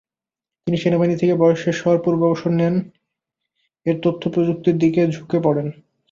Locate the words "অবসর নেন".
2.27-2.75